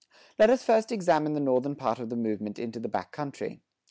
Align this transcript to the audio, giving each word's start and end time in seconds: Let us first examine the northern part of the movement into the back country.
Let 0.39 0.49
us 0.49 0.63
first 0.63 0.91
examine 0.91 1.33
the 1.33 1.39
northern 1.39 1.75
part 1.75 1.99
of 1.99 2.09
the 2.09 2.15
movement 2.15 2.57
into 2.57 2.79
the 2.79 2.89
back 2.89 3.11
country. 3.11 3.61